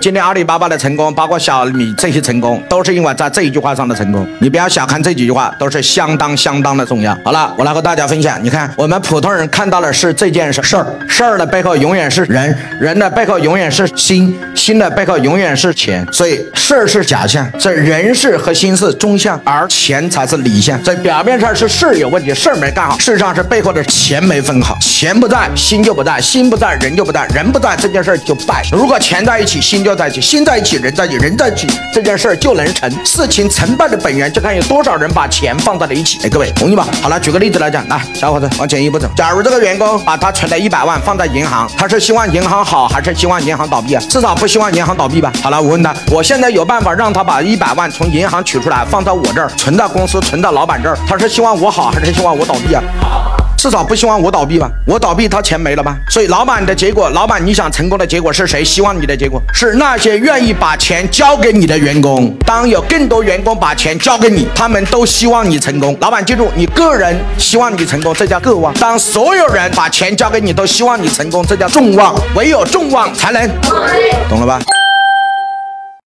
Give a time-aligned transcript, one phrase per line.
[0.00, 4.26] 今天阿里巴巴的成功，包括小米这些成功，都是因为在这一句话上的成功。
[4.38, 7.14] 你不要小看这几句话，都是相当相当的重要。
[7.22, 8.42] 好了，我来和大家分享。
[8.42, 16.06] 你看，我们普通人看到的是这件事事儿，事儿的背后永远是人，人的背后永远是心，心的背后永远是钱。
[16.10, 20.82] 所以事儿是假象，这人事和心是中象，而钱才是理象。
[20.82, 24.78] 所以表面上是事儿有问题，事儿没干好，事实上是背后的钱没分好。
[24.80, 28.64] 钱不在，心就不在；心不在，人就不在；人不在，这件事就败。
[28.72, 29.89] 如果钱在一起，心就。
[29.94, 32.90] 在一起，心在一起，人在一起，人在一起，这件事儿就能成。
[33.04, 36.18] 事情成败的本源就看有多少人把钱放在了一起。
[36.24, 36.86] 哎，各位同意吧？
[37.02, 39.08] 好了，举个例子来讲，来，小伙子往前一步走。
[39.16, 44.02] 假如这个员工把他存的一百万放在银行，他是希望银行好，还是希望银行倒闭啊？
[44.08, 45.32] 至少不希望银行倒闭吧？
[45.42, 52.82] 好了，我问他，我现在有办法让他把一百万从银行取出来，放到我这儿，存到公司，存到老板这儿，他是希望我好，还是希望我倒闭啊？
[53.60, 54.70] 至少不希望我倒闭吧？
[54.86, 55.94] 我倒闭，他钱没了吧？
[56.08, 58.64] 所以老板的结果，老板你想成功的结果是谁？
[58.64, 62.34] 希望你的结果是那些愿意把钱交给你的员工。
[62.46, 65.94] 当有更多员工把钱交给你，他们都希望你成功。
[66.00, 68.72] 老板记住，你个人希望你成功，这叫个望。
[68.74, 72.14] 当所有人把钱交给你，都希望你成功，这叫众望。
[72.34, 73.46] 唯有众望才能，
[74.30, 74.58] 懂了吧？